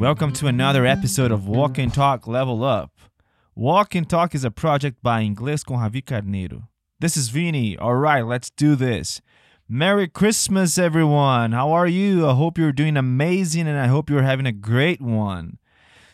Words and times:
Welcome 0.00 0.32
to 0.32 0.46
another 0.46 0.86
episode 0.86 1.30
of 1.30 1.46
Walk 1.46 1.76
and 1.76 1.92
Talk 1.92 2.26
Level 2.26 2.64
Up. 2.64 2.90
Walk 3.54 3.94
and 3.94 4.08
Talk 4.08 4.34
is 4.34 4.44
a 4.44 4.50
project 4.50 5.02
by 5.02 5.22
Inglês 5.22 5.62
com 5.62 5.76
Javi 5.76 6.02
Carneiro. 6.02 6.68
This 7.00 7.18
is 7.18 7.28
Vini. 7.28 7.76
All 7.76 7.96
right, 7.96 8.24
let's 8.24 8.48
do 8.48 8.76
this. 8.76 9.20
Merry 9.68 10.08
Christmas, 10.08 10.78
everyone. 10.78 11.52
How 11.52 11.70
are 11.72 11.86
you? 11.86 12.26
I 12.26 12.32
hope 12.32 12.56
you're 12.56 12.72
doing 12.72 12.96
amazing 12.96 13.68
and 13.68 13.78
I 13.78 13.88
hope 13.88 14.08
you're 14.08 14.22
having 14.22 14.46
a 14.46 14.52
great 14.52 15.02
one. 15.02 15.58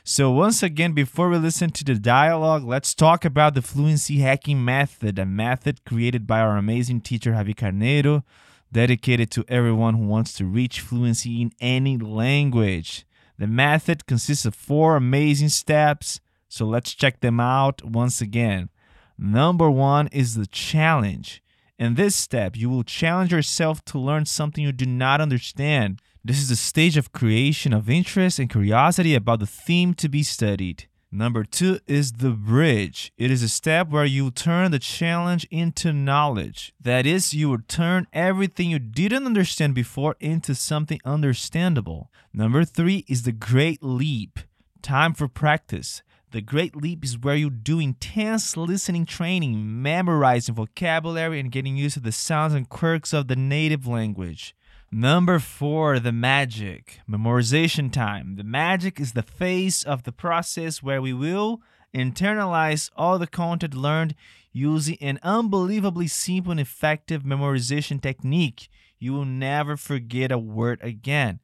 So, 0.02 0.32
once 0.32 0.64
again, 0.64 0.90
before 0.90 1.28
we 1.28 1.38
listen 1.38 1.70
to 1.70 1.84
the 1.84 1.94
dialogue, 1.94 2.64
let's 2.64 2.92
talk 2.92 3.24
about 3.24 3.54
the 3.54 3.62
fluency 3.62 4.18
hacking 4.18 4.64
method, 4.64 5.16
a 5.16 5.24
method 5.24 5.84
created 5.84 6.26
by 6.26 6.40
our 6.40 6.56
amazing 6.56 7.02
teacher 7.02 7.34
Javi 7.34 7.54
Carneiro, 7.54 8.24
dedicated 8.72 9.30
to 9.30 9.44
everyone 9.46 9.94
who 9.94 10.06
wants 10.08 10.32
to 10.38 10.44
reach 10.44 10.80
fluency 10.80 11.40
in 11.40 11.52
any 11.60 11.96
language. 11.96 13.06
The 13.38 13.46
method 13.46 14.06
consists 14.06 14.46
of 14.46 14.54
four 14.54 14.96
amazing 14.96 15.50
steps, 15.50 16.20
so 16.48 16.64
let's 16.64 16.94
check 16.94 17.20
them 17.20 17.38
out 17.40 17.84
once 17.84 18.20
again. 18.20 18.70
Number 19.18 19.70
one 19.70 20.08
is 20.08 20.34
the 20.34 20.46
challenge. 20.46 21.42
In 21.78 21.94
this 21.94 22.16
step, 22.16 22.56
you 22.56 22.70
will 22.70 22.84
challenge 22.84 23.32
yourself 23.32 23.84
to 23.86 23.98
learn 23.98 24.24
something 24.24 24.64
you 24.64 24.72
do 24.72 24.86
not 24.86 25.20
understand. 25.20 26.00
This 26.24 26.38
is 26.38 26.48
the 26.48 26.56
stage 26.56 26.96
of 26.96 27.12
creation 27.12 27.72
of 27.72 27.90
interest 27.90 28.38
and 28.38 28.48
curiosity 28.48 29.14
about 29.14 29.40
the 29.40 29.46
theme 29.46 29.92
to 29.94 30.08
be 30.08 30.22
studied. 30.22 30.88
Number 31.12 31.44
two 31.44 31.78
is 31.86 32.12
the 32.12 32.30
bridge. 32.30 33.12
It 33.16 33.30
is 33.30 33.42
a 33.42 33.48
step 33.48 33.88
where 33.90 34.04
you 34.04 34.30
turn 34.30 34.70
the 34.70 34.78
challenge 34.78 35.46
into 35.50 35.92
knowledge. 35.92 36.74
That 36.80 37.06
is, 37.06 37.32
you 37.32 37.48
will 37.48 37.62
turn 37.68 38.06
everything 38.12 38.70
you 38.70 38.78
didn't 38.78 39.24
understand 39.24 39.74
before 39.74 40.16
into 40.20 40.54
something 40.54 41.00
understandable. 41.04 42.10
Number 42.34 42.64
three 42.64 43.04
is 43.08 43.22
the 43.22 43.32
great 43.32 43.82
leap. 43.82 44.40
Time 44.82 45.14
for 45.14 45.28
practice. 45.28 46.02
The 46.32 46.42
Great 46.42 46.76
Leap 46.76 47.04
is 47.04 47.18
where 47.18 47.36
you 47.36 47.50
do 47.50 47.78
intense 47.78 48.56
listening 48.56 49.06
training, 49.06 49.80
memorizing 49.80 50.56
vocabulary, 50.56 51.38
and 51.38 51.52
getting 51.52 51.76
used 51.76 51.94
to 51.94 52.00
the 52.00 52.12
sounds 52.12 52.52
and 52.52 52.68
quirks 52.68 53.14
of 53.14 53.28
the 53.28 53.36
native 53.36 53.86
language. 53.86 54.54
Number 54.98 55.38
four, 55.38 56.00
the 56.00 56.10
magic. 56.10 57.00
Memorization 57.06 57.92
time. 57.92 58.36
The 58.36 58.44
magic 58.44 58.98
is 58.98 59.12
the 59.12 59.22
phase 59.22 59.84
of 59.84 60.04
the 60.04 60.10
process 60.10 60.82
where 60.82 61.02
we 61.02 61.12
will 61.12 61.60
internalize 61.94 62.88
all 62.96 63.18
the 63.18 63.26
content 63.26 63.74
learned 63.74 64.14
using 64.52 64.96
an 65.02 65.18
unbelievably 65.22 66.06
simple 66.06 66.50
and 66.50 66.58
effective 66.58 67.24
memorization 67.24 68.00
technique. 68.00 68.70
You 68.98 69.12
will 69.12 69.26
never 69.26 69.76
forget 69.76 70.32
a 70.32 70.38
word 70.38 70.80
again. 70.80 71.40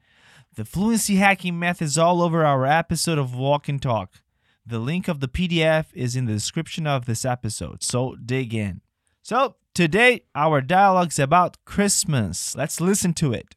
The 0.54 0.64
fluency 0.64 1.16
hacking 1.16 1.58
method 1.58 1.84
is 1.84 1.98
all 1.98 2.22
over 2.22 2.46
our 2.46 2.64
episode 2.64 3.18
of 3.18 3.34
Walk 3.34 3.68
and 3.68 3.82
Talk. 3.82 4.22
The 4.64 4.78
link 4.78 5.08
of 5.08 5.20
the 5.20 5.28
PDF 5.28 5.88
is 5.92 6.16
in 6.16 6.24
the 6.24 6.32
description 6.32 6.86
of 6.86 7.04
this 7.04 7.26
episode, 7.26 7.82
so 7.82 8.16
dig 8.24 8.54
in. 8.54 8.80
So, 9.20 9.56
today 9.74 10.22
our 10.34 10.60
dialogue 10.60 11.08
is 11.08 11.18
about 11.18 11.56
Christmas. 11.64 12.54
Let's 12.56 12.80
listen 12.80 13.14
to 13.14 13.32
it. 13.32 13.54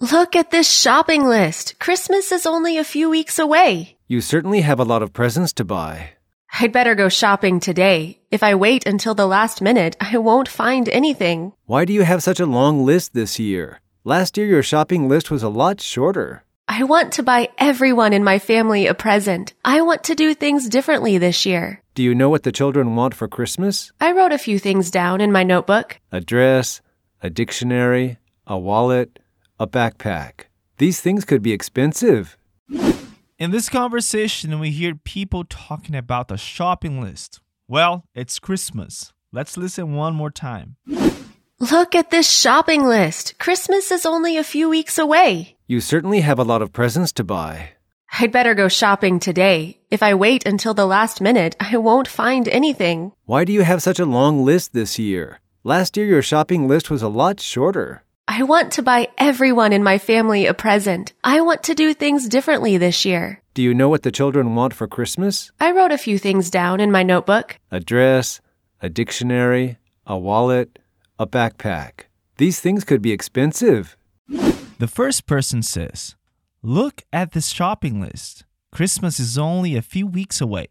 Look 0.00 0.34
at 0.34 0.50
this 0.50 0.70
shopping 0.70 1.24
list. 1.24 1.78
Christmas 1.78 2.32
is 2.32 2.46
only 2.46 2.78
a 2.78 2.84
few 2.84 3.10
weeks 3.10 3.38
away. 3.38 3.98
You 4.08 4.20
certainly 4.20 4.62
have 4.62 4.80
a 4.80 4.84
lot 4.84 5.02
of 5.02 5.12
presents 5.12 5.52
to 5.54 5.64
buy. 5.64 6.12
I'd 6.58 6.72
better 6.72 6.94
go 6.94 7.08
shopping 7.08 7.60
today. 7.60 8.20
If 8.30 8.42
I 8.42 8.54
wait 8.54 8.86
until 8.86 9.14
the 9.14 9.26
last 9.26 9.62
minute, 9.62 9.96
I 10.00 10.18
won't 10.18 10.48
find 10.48 10.88
anything. 10.88 11.52
Why 11.66 11.84
do 11.84 11.92
you 11.92 12.02
have 12.02 12.22
such 12.22 12.40
a 12.40 12.46
long 12.46 12.84
list 12.84 13.14
this 13.14 13.38
year? 13.38 13.80
Last 14.04 14.36
year 14.36 14.46
your 14.46 14.62
shopping 14.62 15.08
list 15.08 15.30
was 15.30 15.42
a 15.42 15.48
lot 15.48 15.80
shorter. 15.80 16.44
I 16.66 16.84
want 16.84 17.12
to 17.14 17.22
buy 17.22 17.48
everyone 17.58 18.12
in 18.12 18.24
my 18.24 18.38
family 18.38 18.86
a 18.86 18.94
present. 18.94 19.54
I 19.64 19.82
want 19.82 20.04
to 20.04 20.14
do 20.14 20.34
things 20.34 20.68
differently 20.68 21.18
this 21.18 21.44
year. 21.44 21.79
Do 21.94 22.04
you 22.04 22.14
know 22.14 22.28
what 22.28 22.44
the 22.44 22.52
children 22.52 22.94
want 22.94 23.14
for 23.14 23.26
Christmas? 23.26 23.90
I 24.00 24.12
wrote 24.12 24.32
a 24.32 24.38
few 24.38 24.60
things 24.60 24.92
down 24.92 25.20
in 25.20 25.32
my 25.32 25.42
notebook. 25.42 25.98
A 26.12 26.20
dress, 26.20 26.80
a 27.20 27.28
dictionary, 27.28 28.18
a 28.46 28.56
wallet, 28.56 29.18
a 29.58 29.66
backpack. 29.66 30.46
These 30.78 31.00
things 31.00 31.24
could 31.24 31.42
be 31.42 31.52
expensive. 31.52 32.36
In 33.38 33.50
this 33.50 33.68
conversation, 33.68 34.60
we 34.60 34.70
hear 34.70 34.94
people 34.94 35.44
talking 35.44 35.96
about 35.96 36.28
the 36.28 36.36
shopping 36.36 37.00
list. 37.00 37.40
Well, 37.66 38.04
it's 38.14 38.38
Christmas. 38.38 39.12
Let's 39.32 39.56
listen 39.56 39.94
one 39.94 40.14
more 40.14 40.30
time. 40.30 40.76
Look 41.58 41.94
at 41.94 42.10
this 42.10 42.30
shopping 42.30 42.84
list. 42.84 43.38
Christmas 43.38 43.90
is 43.90 44.06
only 44.06 44.36
a 44.38 44.44
few 44.44 44.68
weeks 44.68 44.96
away. 44.96 45.56
You 45.66 45.80
certainly 45.80 46.20
have 46.20 46.38
a 46.38 46.44
lot 46.44 46.62
of 46.62 46.72
presents 46.72 47.12
to 47.14 47.24
buy. 47.24 47.70
I'd 48.20 48.32
better 48.32 48.54
go 48.54 48.68
shopping 48.68 49.18
today. 49.18 49.78
If 49.90 50.02
I 50.02 50.12
wait 50.12 50.44
until 50.44 50.74
the 50.74 50.84
last 50.84 51.22
minute, 51.22 51.56
I 51.58 51.78
won't 51.78 52.06
find 52.06 52.46
anything. 52.48 53.12
Why 53.24 53.46
do 53.46 53.52
you 53.54 53.62
have 53.62 53.82
such 53.82 53.98
a 53.98 54.04
long 54.04 54.44
list 54.44 54.74
this 54.74 54.98
year? 54.98 55.40
Last 55.64 55.96
year 55.96 56.04
your 56.04 56.20
shopping 56.20 56.68
list 56.68 56.90
was 56.90 57.00
a 57.00 57.08
lot 57.08 57.40
shorter. 57.40 58.02
I 58.28 58.42
want 58.42 58.72
to 58.72 58.82
buy 58.82 59.08
everyone 59.16 59.72
in 59.72 59.82
my 59.82 59.96
family 59.96 60.44
a 60.44 60.52
present. 60.52 61.14
I 61.24 61.40
want 61.40 61.62
to 61.62 61.74
do 61.74 61.94
things 61.94 62.28
differently 62.28 62.76
this 62.76 63.06
year. 63.06 63.40
Do 63.54 63.62
you 63.62 63.72
know 63.72 63.88
what 63.88 64.02
the 64.02 64.12
children 64.12 64.54
want 64.54 64.74
for 64.74 64.86
Christmas? 64.86 65.50
I 65.58 65.72
wrote 65.72 65.90
a 65.90 65.96
few 65.96 66.18
things 66.18 66.50
down 66.50 66.78
in 66.78 66.92
my 66.92 67.02
notebook. 67.02 67.58
A 67.70 67.80
dress, 67.80 68.42
a 68.82 68.90
dictionary, 68.90 69.78
a 70.06 70.18
wallet, 70.18 70.78
a 71.18 71.26
backpack. 71.26 72.04
These 72.36 72.60
things 72.60 72.84
could 72.84 73.00
be 73.00 73.12
expensive. 73.12 73.96
The 74.28 74.88
first 74.88 75.24
person 75.24 75.62
says, 75.62 76.16
Look 76.62 77.02
at 77.12 77.32
this 77.32 77.48
shopping 77.48 78.00
list. 78.00 78.44
Christmas 78.70 79.18
is 79.18 79.38
only 79.38 79.76
a 79.76 79.82
few 79.82 80.06
weeks 80.06 80.40
away. 80.40 80.68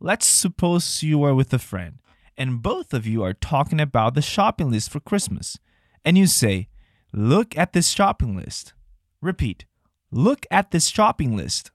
Let's 0.00 0.26
suppose 0.26 1.02
you 1.02 1.22
are 1.24 1.34
with 1.34 1.52
a 1.52 1.58
friend 1.58 1.98
and 2.36 2.62
both 2.62 2.94
of 2.94 3.06
you 3.06 3.22
are 3.22 3.34
talking 3.34 3.80
about 3.80 4.14
the 4.14 4.22
shopping 4.22 4.70
list 4.70 4.90
for 4.90 5.00
Christmas. 5.00 5.58
And 6.04 6.16
you 6.16 6.26
say, 6.26 6.68
Look 7.12 7.56
at 7.58 7.72
this 7.72 7.88
shopping 7.88 8.36
list. 8.36 8.72
Repeat, 9.20 9.66
Look 10.10 10.46
at 10.50 10.70
this 10.70 10.86
shopping 10.86 11.36
list. 11.36 11.70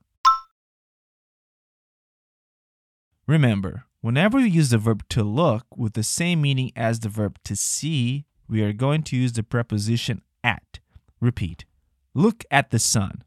Remember, 3.27 3.83
whenever 4.01 4.39
you 4.39 4.45
use 4.47 4.69
the 4.69 4.77
verb 4.77 5.03
to 5.09 5.23
look 5.23 5.65
with 5.75 5.93
the 5.93 6.03
same 6.03 6.41
meaning 6.41 6.71
as 6.75 7.01
the 7.01 7.09
verb 7.09 7.37
to 7.43 7.55
see, 7.55 8.25
we 8.47 8.63
are 8.63 8.73
going 8.73 9.03
to 9.03 9.17
use 9.17 9.33
the 9.33 9.43
preposition 9.43 10.21
at. 10.43 10.79
Repeat, 11.19 11.65
Look 12.13 12.45
at 12.49 12.71
the 12.71 12.79
sun. 12.79 13.23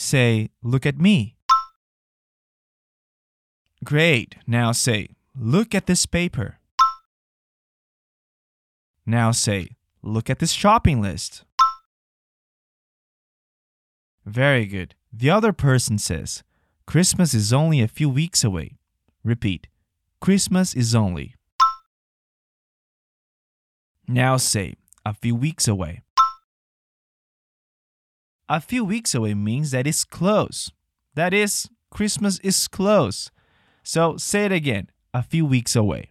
Say, 0.00 0.48
Look 0.62 0.86
at 0.86 0.98
me. 0.98 1.36
Great. 3.84 4.34
Now 4.46 4.72
say, 4.72 5.10
Look 5.36 5.74
at 5.74 5.86
this 5.86 6.06
paper. 6.06 6.56
Now 9.04 9.30
say, 9.30 9.76
Look 10.02 10.30
at 10.30 10.38
this 10.38 10.52
shopping 10.52 11.02
list. 11.02 11.44
Very 14.24 14.64
good. 14.64 14.94
The 15.12 15.28
other 15.28 15.52
person 15.52 15.98
says, 15.98 16.44
Christmas 16.86 17.34
is 17.34 17.52
only 17.52 17.82
a 17.82 17.86
few 17.86 18.08
weeks 18.08 18.42
away. 18.42 18.78
Repeat, 19.22 19.66
Christmas 20.18 20.74
is 20.74 20.94
only. 20.94 21.34
Now 24.08 24.38
say, 24.38 24.76
a 25.04 25.12
few 25.12 25.34
weeks 25.34 25.68
away. 25.68 26.00
A 28.52 28.60
few 28.60 28.84
weeks 28.84 29.14
away 29.14 29.32
means 29.34 29.70
that 29.70 29.86
it's 29.86 30.04
close. 30.04 30.72
That 31.14 31.32
is, 31.32 31.68
Christmas 31.88 32.40
is 32.40 32.66
close. 32.66 33.30
So 33.84 34.16
say 34.16 34.44
it 34.44 34.50
again, 34.50 34.90
a 35.14 35.22
few 35.22 35.46
weeks 35.46 35.76
away. 35.76 36.10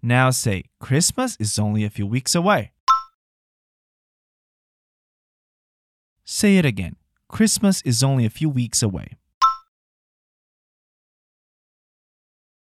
Now 0.00 0.30
say, 0.30 0.66
Christmas 0.78 1.36
is 1.40 1.58
only 1.58 1.82
a 1.82 1.90
few 1.90 2.06
weeks 2.06 2.36
away. 2.36 2.70
Say 6.24 6.58
it 6.58 6.64
again, 6.64 6.94
Christmas 7.28 7.82
is 7.82 8.04
only 8.04 8.24
a 8.24 8.30
few 8.30 8.48
weeks 8.48 8.84
away. 8.84 9.16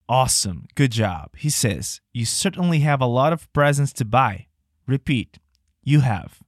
Awesome, 0.10 0.68
good 0.76 0.92
job. 0.92 1.38
He 1.38 1.50
says, 1.50 2.02
You 2.12 2.26
certainly 2.26 2.80
have 2.80 3.00
a 3.00 3.06
lot 3.06 3.32
of 3.32 3.52
presents 3.54 3.94
to 3.94 4.04
buy. 4.04 4.48
Repeat, 4.86 5.40
you 5.86 6.02
have. 6.02 6.42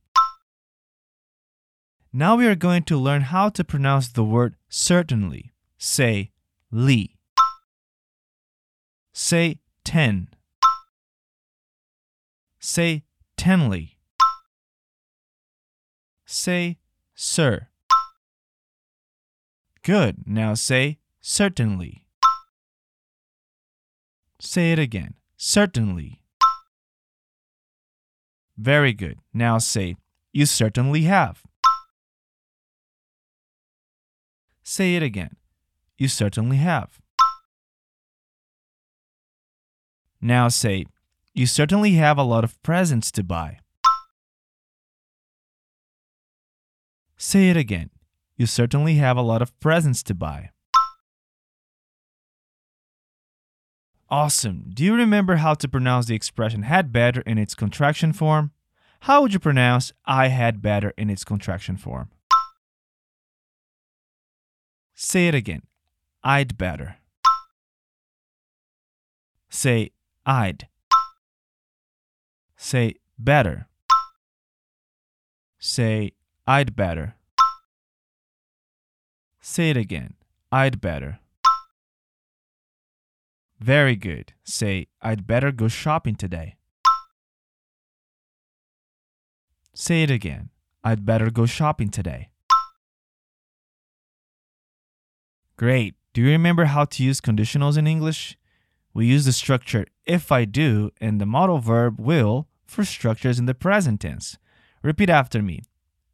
Now 2.16 2.36
we 2.36 2.46
are 2.46 2.54
going 2.54 2.84
to 2.84 2.96
learn 2.96 3.24
how 3.24 3.50
to 3.50 3.64
pronounce 3.64 4.08
the 4.08 4.24
word 4.24 4.56
certainly. 4.70 5.52
Say 5.80 6.30
Lee. 6.70 7.18
Say 9.14 9.62
ten. 9.84 10.30
Say 12.60 13.04
tenly. 13.36 13.98
Say 16.28 16.78
sir. 17.16 17.70
Good. 19.82 20.28
Now 20.28 20.54
say 20.54 21.00
certainly. 21.20 22.06
Say 24.40 24.72
it 24.72 24.78
again. 24.78 25.16
Certainly. 25.36 26.22
Very 28.56 28.94
good. 28.94 29.18
Now 29.34 29.58
say 29.58 29.96
You 30.32 30.46
certainly 30.46 31.04
have. 31.04 31.42
Say 34.64 34.96
it 34.96 35.04
again. 35.04 35.36
You 35.98 36.08
certainly 36.08 36.58
have. 36.58 37.00
Now 40.22 40.48
say, 40.48 40.86
You 41.34 41.46
certainly 41.46 41.92
have 41.94 42.18
a 42.18 42.24
lot 42.24 42.46
of 42.46 42.62
presents 42.64 43.12
to 43.12 43.24
buy. 43.24 43.60
Say 47.18 47.50
it 47.50 47.58
again. 47.58 47.90
You 48.38 48.46
certainly 48.46 48.96
have 48.96 49.18
a 49.18 49.22
lot 49.22 49.42
of 49.42 49.58
presents 49.60 50.02
to 50.04 50.14
buy. 50.14 50.50
Awesome. 54.10 54.70
Do 54.74 54.84
you 54.84 54.96
remember 54.96 55.38
how 55.38 55.56
to 55.56 55.68
pronounce 55.68 56.06
the 56.06 56.16
expression 56.16 56.64
had 56.64 56.92
better 56.92 57.22
in 57.22 57.38
its 57.38 57.56
contraction 57.56 58.14
form? 58.14 58.52
How 59.02 59.22
would 59.22 59.34
you 59.34 59.40
pronounce 59.40 59.92
I 60.06 60.28
had 60.30 60.62
better 60.62 60.94
in 60.98 61.10
its 61.10 61.24
contraction 61.24 61.76
form? 61.76 62.13
Say 64.96 65.28
it 65.28 65.36
again. 65.36 65.64
I'd 66.24 66.58
better. 66.58 66.98
Say 69.50 69.92
I'd. 70.26 70.68
Say 72.58 72.96
better. 73.20 73.68
Say 75.60 76.14
I'd 76.48 76.76
better. 76.76 77.16
Say 79.42 79.70
it 79.70 79.78
again. 79.78 80.14
I'd 80.52 80.80
better. 80.80 81.20
Very 83.60 83.96
good. 83.96 84.34
Say, 84.44 84.88
I'd 85.02 85.26
better 85.26 85.52
go 85.52 85.68
shopping 85.68 86.16
today. 86.16 86.56
Say 89.74 90.04
it 90.04 90.12
again. 90.12 90.50
I'd 90.84 91.06
better 91.06 91.30
go 91.32 91.46
shopping 91.46 91.90
today. 91.90 92.30
Great. 95.64 95.96
Do 96.12 96.22
you 96.22 96.28
remember 96.28 96.66
how 96.66 96.84
to 96.84 97.02
use 97.02 97.22
conditionals 97.22 97.78
in 97.78 97.88
English? 97.88 98.38
We 98.94 99.06
use 99.06 99.24
the 99.24 99.32
structure 99.32 99.86
if 100.06 100.30
I 100.30 100.44
do 100.44 100.92
and 101.00 101.22
the 101.22 101.26
modal 101.26 101.60
verb 101.60 102.02
will 102.02 102.50
for 102.66 102.84
structures 102.84 103.40
in 103.40 103.46
the 103.46 103.54
present 103.54 104.02
tense. 104.02 104.38
Repeat 104.82 105.10
after 105.10 105.42
me. 105.42 105.62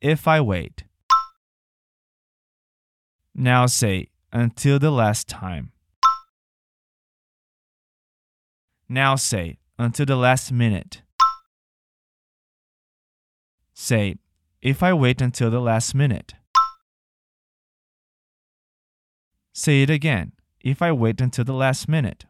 If 0.02 0.28
I 0.28 0.40
wait. 0.40 0.84
Now 3.34 3.66
say, 3.66 4.10
until 4.32 4.78
the 4.78 4.92
last 4.92 5.28
time. 5.28 5.72
Now 8.88 9.16
say, 9.16 9.58
until 9.80 10.06
the 10.06 10.16
last 10.16 10.52
minute. 10.52 11.02
Say, 13.74 14.18
if 14.62 14.84
I 14.84 14.94
wait 14.94 15.24
until 15.24 15.50
the 15.50 15.60
last 15.60 15.96
minute. 15.96 16.36
Say 19.60 19.82
it 19.82 19.90
again, 19.90 20.32
if 20.62 20.82
I 20.82 20.94
wait 20.94 21.20
until 21.20 21.44
the 21.44 21.52
last 21.52 21.90
minute. 21.90 22.24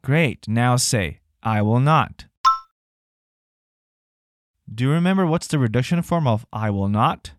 Great, 0.00 0.46
now 0.46 0.76
say, 0.76 1.18
I 1.42 1.60
will 1.62 1.80
not. 1.80 2.26
Do 4.72 4.84
you 4.84 4.92
remember 4.92 5.26
what's 5.26 5.48
the 5.48 5.58
reduction 5.58 6.02
form 6.02 6.28
of 6.28 6.46
I 6.52 6.70
will 6.70 6.86
not? 6.86 7.32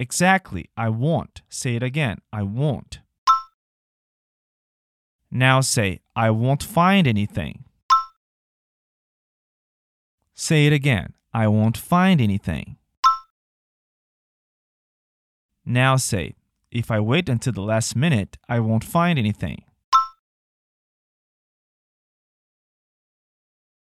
Exactly, 0.00 0.68
I 0.76 0.88
won't. 0.88 1.42
Say 1.48 1.76
it 1.76 1.84
again, 1.84 2.18
I 2.32 2.42
won't. 2.42 2.98
Now 5.30 5.60
say, 5.60 6.00
I 6.16 6.30
won't 6.30 6.64
find 6.64 7.06
anything. 7.06 7.66
Say 10.34 10.66
it 10.66 10.72
again, 10.72 11.12
I 11.32 11.46
won't 11.46 11.76
find 11.76 12.20
anything. 12.20 12.78
Now 15.64 15.96
say, 15.96 16.34
if 16.70 16.90
I 16.90 17.00
wait 17.00 17.28
until 17.28 17.52
the 17.52 17.62
last 17.62 17.94
minute, 17.94 18.38
I 18.48 18.60
won't 18.60 18.84
find 18.84 19.18
anything. 19.18 19.64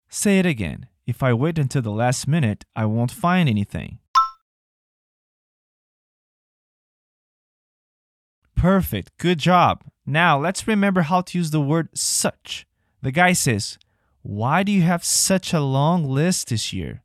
Say 0.08 0.40
it 0.40 0.46
again, 0.46 0.88
if 1.06 1.22
I 1.22 1.32
wait 1.32 1.58
until 1.58 1.82
the 1.82 1.90
last 1.92 2.26
minute, 2.26 2.64
I 2.74 2.84
won't 2.84 3.12
find 3.12 3.48
anything. 3.48 4.00
Perfect, 8.56 9.16
good 9.16 9.38
job. 9.38 9.84
Now 10.04 10.38
let's 10.38 10.68
remember 10.68 11.02
how 11.02 11.20
to 11.22 11.38
use 11.38 11.50
the 11.50 11.60
word 11.60 11.88
such. 11.94 12.66
The 13.00 13.12
guy 13.12 13.32
says, 13.32 13.78
Why 14.22 14.62
do 14.62 14.72
you 14.72 14.82
have 14.82 15.04
such 15.04 15.54
a 15.54 15.60
long 15.60 16.04
list 16.04 16.48
this 16.48 16.72
year? 16.72 17.02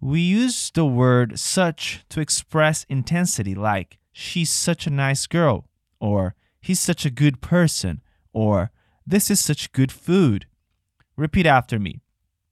We 0.00 0.20
use 0.20 0.70
the 0.70 0.86
word 0.86 1.38
such 1.38 2.04
to 2.08 2.20
express 2.20 2.84
intensity, 2.88 3.54
like, 3.54 3.98
She's 4.20 4.50
such 4.50 4.84
a 4.88 4.90
nice 4.90 5.28
girl, 5.28 5.68
or 6.00 6.34
He's 6.60 6.80
such 6.80 7.06
a 7.06 7.10
good 7.10 7.40
person, 7.40 8.02
or 8.32 8.72
This 9.06 9.30
is 9.30 9.38
such 9.38 9.70
good 9.70 9.92
food. 9.92 10.46
Repeat 11.16 11.46
after 11.46 11.78
me 11.78 12.00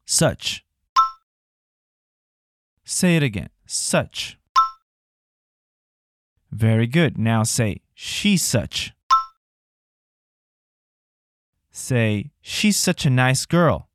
such. 0.04 0.64
Say 2.84 3.16
it 3.16 3.24
again 3.24 3.48
such. 3.66 4.38
Very 6.52 6.86
good. 6.86 7.18
Now 7.18 7.42
say, 7.42 7.80
She's 7.94 8.44
such. 8.44 8.92
Say, 11.72 12.30
She's 12.40 12.76
such 12.76 13.04
a 13.04 13.10
nice 13.10 13.44
girl. 13.44 13.88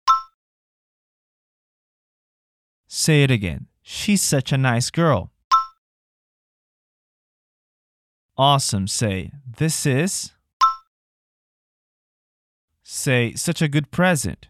Say 2.89 3.23
it 3.23 3.31
again. 3.31 3.67
She's 3.81 4.21
such 4.21 4.51
a 4.51 4.57
nice 4.57 4.89
girl. 4.89 5.30
Awesome. 8.41 8.87
Say, 8.87 9.29
This 9.45 9.85
is. 9.85 10.31
Say, 12.81 13.35
Such 13.35 13.61
a 13.61 13.67
good 13.67 13.91
present. 13.91 14.47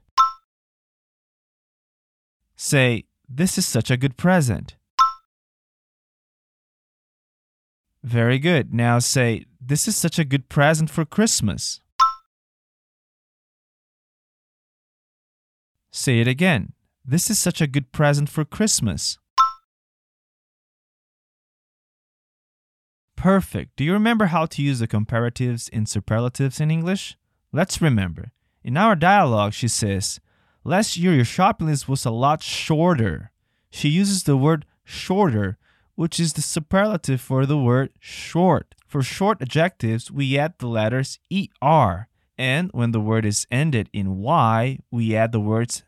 Say, 2.56 3.04
This 3.28 3.58
is 3.58 3.66
such 3.66 3.92
a 3.92 3.98
good 3.98 4.16
present. 4.16 4.78
Very 8.02 8.40
good. 8.40 8.74
Now 8.74 9.00
say, 9.00 9.44
This 9.60 9.90
is 9.90 9.98
such 9.98 10.18
a 10.18 10.24
good 10.24 10.48
present 10.48 10.90
for 10.90 11.04
Christmas. 11.04 11.82
Say 15.92 16.22
it 16.22 16.30
again. 16.30 16.72
This 17.04 17.30
is 17.30 17.38
such 17.40 17.60
a 17.60 17.68
good 17.68 17.92
present 17.92 18.30
for 18.30 18.46
Christmas. 18.46 19.18
Perfect. 23.22 23.76
Do 23.76 23.84
you 23.84 23.94
remember 23.94 24.26
how 24.26 24.48
to 24.48 24.64
use 24.64 24.80
the 24.80 24.88
comparatives 24.88 25.70
and 25.72 25.88
superlatives 25.88 26.60
in 26.60 26.72
English? 26.72 27.16
Let's 27.54 27.80
remember. 27.80 28.32
In 28.64 28.78
our 28.78 28.96
dialogue, 28.96 29.54
she 29.54 29.68
says, 29.68 30.20
Last 30.64 30.98
year 30.98 31.14
your 31.14 31.24
shopping 31.24 31.68
list 31.68 31.88
was 31.88 32.04
a 32.04 32.10
lot 32.10 32.42
shorter. 32.42 33.32
She 33.70 33.90
uses 33.90 34.24
the 34.24 34.36
word 34.36 34.66
shorter, 34.84 35.60
which 35.94 36.20
is 36.20 36.34
the 36.34 36.42
superlative 36.42 37.22
for 37.22 37.46
the 37.46 37.60
word 37.60 37.92
short. 38.00 38.74
For 38.88 39.04
short 39.04 39.40
adjectives, 39.40 40.10
we 40.10 40.36
add 40.36 40.56
the 40.58 40.66
letters 40.66 41.20
ER. 41.32 42.08
And 42.40 42.72
when 42.74 42.92
the 42.92 43.00
word 43.00 43.24
is 43.24 43.46
ended 43.52 43.88
in 43.94 44.18
Y, 44.18 44.80
we 44.90 45.16
add 45.16 45.32
the 45.32 45.40
words 45.40 45.84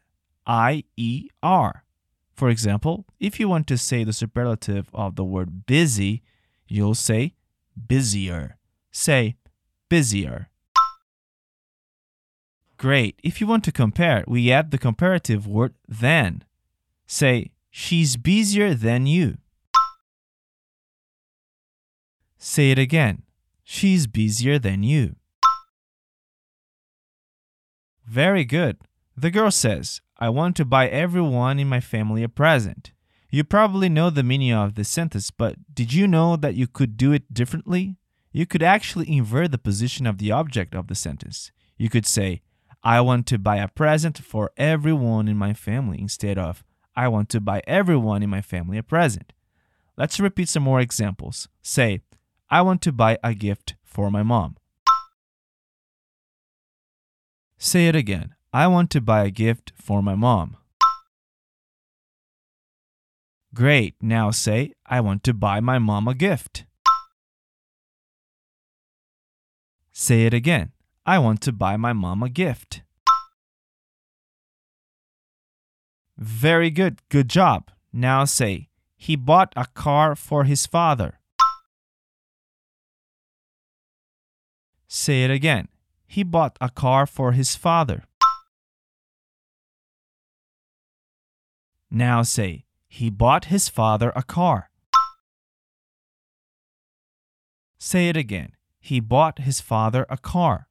IER. 0.47 1.81
For 2.35 2.49
example, 2.49 3.05
if 3.19 3.39
you 3.39 3.49
want 3.49 3.65
to 3.69 3.77
say 3.79 4.03
the 4.03 4.13
superlative 4.13 4.87
of 4.93 5.15
the 5.15 5.25
word 5.25 5.65
busy, 5.65 6.21
you'll 6.67 6.95
say 6.95 7.33
busier. 7.87 8.57
Say 8.91 9.37
busier. 9.89 10.49
Great. 12.77 13.19
If 13.23 13.39
you 13.39 13.47
want 13.47 13.63
to 13.63 13.71
compare, 13.71 14.23
we 14.27 14.51
add 14.51 14.71
the 14.71 14.77
comparative 14.77 15.47
word 15.47 15.73
than. 15.87 16.43
Say, 17.07 17.51
she's 17.69 18.17
busier 18.17 18.73
than 18.73 19.05
you. 19.05 19.37
Say 22.37 22.71
it 22.71 22.79
again. 22.79 23.23
She's 23.63 24.05
busier 24.07 24.59
than 24.59 24.83
you. 24.83 25.15
Very 28.05 28.43
good. 28.43 28.77
The 29.15 29.31
girl 29.31 29.51
says, 29.51 30.01
I 30.17 30.29
want 30.29 30.55
to 30.57 30.65
buy 30.65 30.87
everyone 30.87 31.59
in 31.59 31.69
my 31.69 31.79
family 31.79 32.23
a 32.23 32.29
present. 32.29 32.92
You 33.33 33.43
probably 33.43 33.89
know 33.89 34.11
the 34.11 34.21
meaning 34.21 34.53
of 34.53 34.75
this 34.75 34.89
sentence, 34.89 35.31
but 35.31 35.55
did 35.73 35.91
you 35.91 36.07
know 36.07 36.35
that 36.35 36.53
you 36.53 36.67
could 36.67 36.95
do 36.97 37.11
it 37.13 37.33
differently? 37.33 37.97
You 38.31 38.45
could 38.45 38.61
actually 38.61 39.11
invert 39.11 39.51
the 39.51 39.57
position 39.57 40.05
of 40.05 40.19
the 40.19 40.31
object 40.31 40.75
of 40.75 40.85
the 40.85 40.93
sentence. 40.93 41.51
You 41.75 41.89
could 41.89 42.05
say, 42.05 42.43
I 42.83 43.01
want 43.01 43.25
to 43.25 43.39
buy 43.39 43.57
a 43.57 43.67
present 43.67 44.19
for 44.19 44.51
everyone 44.55 45.27
in 45.27 45.35
my 45.35 45.55
family 45.55 45.99
instead 45.99 46.37
of, 46.37 46.63
I 46.95 47.07
want 47.07 47.29
to 47.29 47.41
buy 47.41 47.63
everyone 47.65 48.21
in 48.21 48.29
my 48.29 48.43
family 48.43 48.77
a 48.77 48.83
present. 48.83 49.33
Let's 49.97 50.19
repeat 50.19 50.47
some 50.47 50.61
more 50.61 50.79
examples. 50.79 51.47
Say, 51.63 52.01
I 52.51 52.61
want 52.61 52.83
to 52.83 52.91
buy 52.91 53.17
a 53.23 53.33
gift 53.33 53.73
for 53.83 54.11
my 54.11 54.21
mom. 54.21 54.57
Say 57.57 57.87
it 57.87 57.95
again. 57.95 58.35
I 58.53 58.67
want 58.67 58.91
to 58.91 59.01
buy 59.01 59.23
a 59.23 59.31
gift 59.31 59.73
for 59.75 60.03
my 60.03 60.13
mom. 60.13 60.57
Great. 63.53 63.95
Now 64.01 64.31
say, 64.31 64.73
I 64.85 64.99
want 64.99 65.23
to 65.25 65.33
buy 65.33 65.59
my 65.59 65.77
mom 65.77 66.07
a 66.07 66.15
gift. 66.15 66.65
Say 69.91 70.25
it 70.25 70.33
again. 70.33 70.71
I 71.05 71.19
want 71.19 71.41
to 71.41 71.51
buy 71.51 71.77
my 71.77 71.93
mom 71.93 72.23
a 72.23 72.29
gift. 72.29 72.81
Very 76.17 76.71
good. 76.71 77.01
Good 77.09 77.29
job. 77.29 77.69
Now 77.91 78.25
say, 78.25 78.69
he 78.95 79.15
bought 79.15 79.53
a 79.55 79.67
car 79.67 80.15
for 80.15 80.45
his 80.45 80.65
father. 80.65 81.19
Say 84.87 85.23
it 85.23 85.29
again. 85.31 85.67
He 86.07 86.23
bought 86.23 86.57
a 86.59 86.69
car 86.69 87.05
for 87.05 87.33
his 87.33 87.55
father. 87.55 88.03
Now 91.91 92.23
say, 92.23 92.65
he 92.93 93.09
bought 93.09 93.45
his 93.45 93.69
father 93.69 94.13
a 94.15 94.21
car. 94.21 94.69
Say 97.79 98.07
it 98.07 98.15
again. 98.15 98.51
He 98.79 98.99
bought 98.99 99.39
his 99.39 99.59
father 99.59 100.05
a 100.11 100.17
car. 100.17 100.67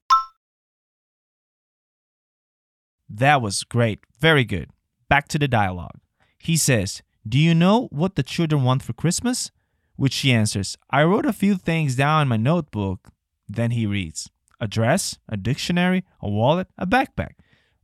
That 3.08 3.42
was 3.42 3.64
great. 3.64 4.04
Very 4.20 4.44
good. 4.44 4.70
Back 5.08 5.26
to 5.28 5.38
the 5.38 5.48
dialogue. 5.48 5.98
He 6.38 6.56
says, 6.56 7.02
Do 7.28 7.40
you 7.40 7.56
know 7.56 7.88
what 7.90 8.14
the 8.14 8.22
children 8.22 8.62
want 8.62 8.84
for 8.84 8.92
Christmas? 8.92 9.50
Which 9.96 10.12
she 10.12 10.32
answers, 10.32 10.78
I 10.90 11.02
wrote 11.02 11.26
a 11.26 11.32
few 11.32 11.56
things 11.56 11.96
down 11.96 12.22
in 12.22 12.28
my 12.28 12.36
notebook. 12.36 13.08
Then 13.48 13.72
he 13.72 13.84
reads, 13.84 14.30
A 14.60 14.68
dress, 14.68 15.18
a 15.28 15.36
dictionary, 15.36 16.04
a 16.20 16.30
wallet, 16.30 16.68
a 16.78 16.86
backpack. 16.86 17.34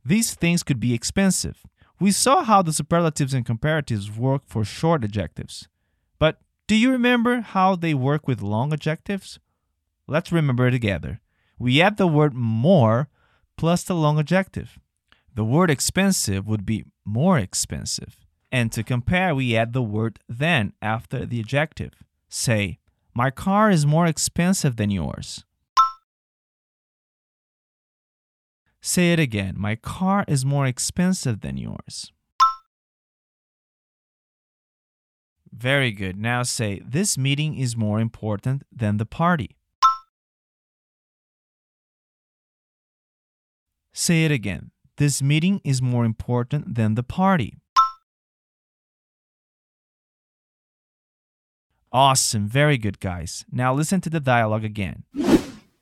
These 0.05 0.33
things 0.33 0.63
could 0.63 0.79
be 0.79 0.93
expensive. 0.93 1.65
We 1.99 2.11
saw 2.11 2.43
how 2.43 2.61
the 2.61 2.71
superlatives 2.71 3.33
and 3.33 3.45
comparatives 3.45 4.15
work 4.15 4.43
for 4.47 4.63
short 4.63 5.03
adjectives. 5.03 5.67
But 6.17 6.39
do 6.67 6.75
you 6.75 6.91
remember 6.91 7.41
how 7.41 7.75
they 7.75 7.93
work 7.93 8.27
with 8.27 8.41
long 8.41 8.71
adjectives? 8.71 9.39
Let's 10.07 10.31
remember 10.31 10.71
together. 10.71 11.19
We 11.57 11.81
add 11.81 11.97
the 11.97 12.07
word 12.07 12.33
more 12.33 13.09
plus 13.57 13.83
the 13.83 13.95
long 13.95 14.17
adjective. 14.17 14.79
The 15.35 15.43
word 15.43 15.69
expensive 15.69 16.47
would 16.47 16.65
be 16.65 16.85
more 17.03 17.37
expensive. 17.37 18.25
And 18.51 18.71
to 18.71 18.83
compare, 18.83 19.35
we 19.35 19.55
add 19.55 19.73
the 19.73 19.83
word 19.83 20.19
than 20.27 20.73
after 20.81 21.25
the 21.25 21.41
adjective. 21.41 21.93
Say, 22.29 22.79
My 23.13 23.29
car 23.29 23.69
is 23.69 23.85
more 23.85 24.07
expensive 24.07 24.77
than 24.77 24.89
yours. 24.89 25.43
Say 28.81 29.11
it 29.11 29.19
again. 29.19 29.55
My 29.57 29.75
car 29.75 30.23
is 30.27 30.45
more 30.45 30.65
expensive 30.65 31.41
than 31.41 31.57
yours. 31.57 32.11
Very 35.51 35.91
good. 35.91 36.15
Now 36.17 36.43
say, 36.43 36.81
This 36.85 37.17
meeting 37.17 37.55
is 37.55 37.75
more 37.75 37.99
important 37.99 38.63
than 38.71 38.97
the 38.97 39.05
party. 39.05 39.57
Say 43.93 44.23
it 44.23 44.31
again. 44.31 44.71
This 44.95 45.21
meeting 45.21 45.59
is 45.63 45.81
more 45.81 46.05
important 46.05 46.75
than 46.75 46.95
the 46.95 47.03
party. 47.03 47.57
Awesome. 51.91 52.47
Very 52.47 52.77
good, 52.77 52.99
guys. 52.99 53.43
Now 53.51 53.73
listen 53.73 53.99
to 54.01 54.09
the 54.09 54.19
dialogue 54.19 54.63
again. 54.63 55.03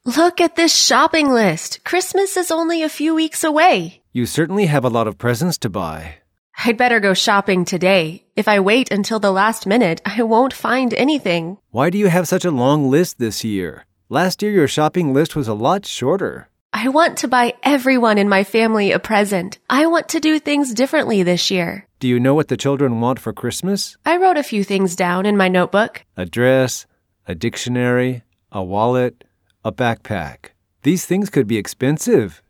Look 0.07 0.39
at 0.39 0.55
this 0.55 0.73
shopping 0.73 1.29
list. 1.29 1.83
Christmas 1.83 2.37
is 2.37 2.49
only 2.49 2.81
a 2.81 2.87
few 2.87 3.13
weeks 3.13 3.43
away. 3.43 4.03
You 4.13 4.25
certainly 4.25 4.67
have 4.67 4.85
a 4.85 4.89
lot 4.89 5.05
of 5.05 5.17
presents 5.17 5.57
to 5.57 5.69
buy. 5.69 6.19
I'd 6.63 6.77
better 6.77 7.01
go 7.01 7.13
shopping 7.13 7.65
today. 7.65 8.23
If 8.33 8.47
I 8.47 8.61
wait 8.61 8.89
until 8.89 9.19
the 9.19 9.33
last 9.33 9.67
minute, 9.67 10.01
I 10.05 10.23
won't 10.23 10.53
find 10.53 10.93
anything. 10.93 11.57
Why 11.71 11.89
do 11.89 11.97
you 11.97 12.07
have 12.07 12.25
such 12.25 12.45
a 12.45 12.51
long 12.51 12.89
list 12.89 13.19
this 13.19 13.43
year? 13.43 13.85
Last 14.07 14.41
year, 14.41 14.53
your 14.53 14.69
shopping 14.69 15.13
list 15.13 15.35
was 15.35 15.49
a 15.49 15.53
lot 15.53 15.85
shorter. 15.85 16.47
I 16.71 16.87
want 16.87 17.17
to 17.17 17.27
buy 17.27 17.55
everyone 17.61 18.17
in 18.17 18.29
my 18.29 18.45
family 18.45 18.93
a 18.93 18.99
present. 18.99 19.59
I 19.69 19.87
want 19.87 20.07
to 20.09 20.21
do 20.21 20.39
things 20.39 20.73
differently 20.73 21.21
this 21.21 21.51
year. 21.51 21.85
Do 21.99 22.07
you 22.07 22.17
know 22.17 22.33
what 22.33 22.47
the 22.47 22.55
children 22.55 23.01
want 23.01 23.19
for 23.19 23.33
Christmas? 23.33 23.97
I 24.05 24.15
wrote 24.15 24.37
a 24.37 24.43
few 24.43 24.63
things 24.63 24.95
down 24.95 25.25
in 25.25 25.35
my 25.35 25.49
notebook. 25.49 26.05
A 26.15 26.25
dress, 26.25 26.85
a 27.27 27.35
dictionary, 27.35 28.23
a 28.53 28.63
wallet, 28.63 29.25
a 29.67 29.71
backpack. 29.71 30.51
These 30.83 31.05
things 31.05 31.29
could 31.29 31.45
be 31.45 31.57
expensive. 31.57 32.41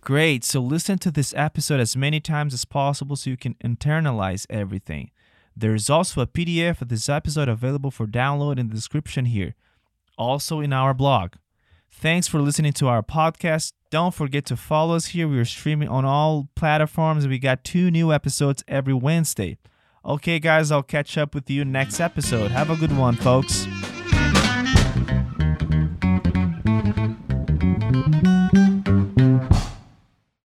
Great. 0.00 0.44
So 0.44 0.60
listen 0.60 0.98
to 0.98 1.10
this 1.10 1.34
episode 1.36 1.78
as 1.78 1.94
many 1.94 2.20
times 2.20 2.54
as 2.54 2.64
possible 2.64 3.16
so 3.16 3.28
you 3.28 3.36
can 3.36 3.54
internalize 3.62 4.46
everything. 4.48 5.10
There 5.54 5.74
is 5.74 5.90
also 5.90 6.22
a 6.22 6.26
PDF 6.26 6.80
of 6.80 6.88
this 6.88 7.10
episode 7.10 7.48
available 7.48 7.90
for 7.90 8.06
download 8.06 8.58
in 8.58 8.68
the 8.68 8.74
description 8.74 9.26
here, 9.26 9.54
also 10.16 10.60
in 10.60 10.72
our 10.72 10.94
blog. 10.94 11.34
Thanks 11.90 12.26
for 12.26 12.40
listening 12.40 12.72
to 12.74 12.88
our 12.88 13.02
podcast. 13.02 13.74
Don't 13.90 14.14
forget 14.14 14.46
to 14.46 14.56
follow 14.56 14.96
us 14.96 15.06
here. 15.08 15.28
We 15.28 15.38
are 15.38 15.44
streaming 15.44 15.88
on 15.88 16.06
all 16.06 16.48
platforms. 16.56 17.28
We 17.28 17.38
got 17.38 17.62
two 17.62 17.90
new 17.90 18.10
episodes 18.10 18.64
every 18.66 18.94
Wednesday. 18.94 19.58
Okay, 20.02 20.38
guys, 20.38 20.70
I'll 20.70 20.82
catch 20.82 21.18
up 21.18 21.34
with 21.34 21.50
you 21.50 21.66
next 21.66 22.00
episode. 22.00 22.50
Have 22.50 22.70
a 22.70 22.76
good 22.76 22.96
one, 22.96 23.16
folks. 23.16 23.66